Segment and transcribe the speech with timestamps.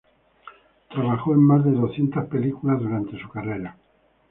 [0.89, 3.77] Trabajó en más de doscientas películas durante su carrera.